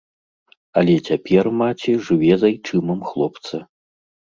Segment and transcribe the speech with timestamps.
[0.83, 3.67] Але цяпер маці жыве з айчымам хлопца.